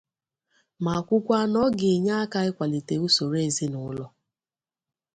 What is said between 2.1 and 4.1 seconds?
aka ịkwalite usoro ezinụlọ